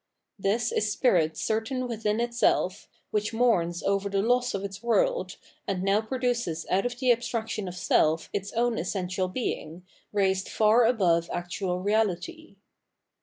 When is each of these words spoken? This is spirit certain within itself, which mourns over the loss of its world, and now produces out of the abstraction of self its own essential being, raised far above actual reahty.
This 0.39 0.71
is 0.71 0.91
spirit 0.91 1.37
certain 1.37 1.87
within 1.87 2.19
itself, 2.19 2.87
which 3.11 3.33
mourns 3.33 3.83
over 3.83 4.09
the 4.09 4.23
loss 4.23 4.55
of 4.55 4.63
its 4.63 4.81
world, 4.81 5.37
and 5.67 5.83
now 5.83 6.01
produces 6.01 6.65
out 6.71 6.87
of 6.87 6.97
the 6.97 7.11
abstraction 7.11 7.67
of 7.67 7.75
self 7.75 8.27
its 8.33 8.51
own 8.53 8.79
essential 8.79 9.27
being, 9.27 9.85
raised 10.11 10.49
far 10.49 10.85
above 10.85 11.29
actual 11.31 11.83
reahty. 11.83 12.55